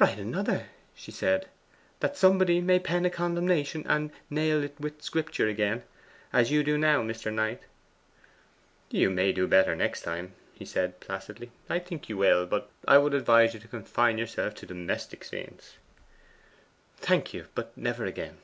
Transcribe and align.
'Write 0.00 0.18
another?' 0.18 0.66
she 0.92 1.12
said. 1.12 1.46
'That 2.00 2.16
somebody 2.16 2.60
may 2.60 2.80
pen 2.80 3.04
a 3.06 3.10
condemnation 3.10 3.86
and 3.86 4.10
"nail't 4.28 4.74
wi' 4.80 4.90
Scripture" 4.98 5.46
again, 5.46 5.84
as 6.32 6.50
you 6.50 6.64
do 6.64 6.76
now, 6.76 7.00
Mr. 7.00 7.32
Knight?' 7.32 7.62
'You 8.90 9.08
may 9.08 9.30
do 9.32 9.46
better 9.46 9.76
next 9.76 10.00
time,' 10.02 10.32
he 10.52 10.64
said 10.64 10.98
placidly: 10.98 11.52
'I 11.70 11.78
think 11.78 12.08
you 12.08 12.16
will. 12.16 12.44
But 12.44 12.70
I 12.88 12.98
would 12.98 13.14
advise 13.14 13.54
you 13.54 13.60
to 13.60 13.68
confine 13.68 14.18
yourself 14.18 14.52
to 14.56 14.66
domestic 14.66 15.22
scenes.' 15.22 15.76
'Thank 16.96 17.32
you. 17.32 17.46
But 17.54 17.70
never 17.76 18.04
again! 18.04 18.38